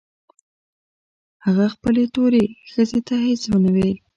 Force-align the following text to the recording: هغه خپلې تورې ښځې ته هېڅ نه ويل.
هغه 1.45 1.65
خپلې 1.73 2.03
تورې 2.15 2.43
ښځې 2.71 2.99
ته 3.07 3.15
هېڅ 3.27 3.41
نه 3.63 3.69
ويل. 3.75 3.97